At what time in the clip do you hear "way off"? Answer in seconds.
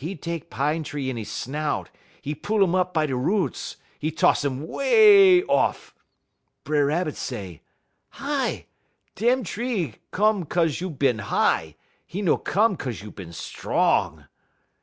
4.66-5.94